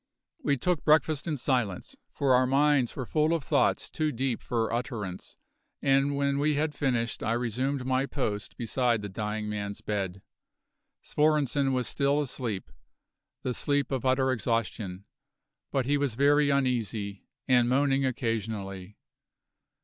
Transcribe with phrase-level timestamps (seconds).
[0.41, 4.73] We took breakfast in silence, for our minds were full of thoughts too deep for
[4.73, 5.37] utterance;
[5.79, 10.23] and when we had finished I resumed my post beside the dying man's bed.
[11.03, 12.71] Svorenssen was still asleep
[13.43, 15.05] the sleep of utter exhaustion;
[15.71, 18.97] but he was very uneasy, and moaning occasionally.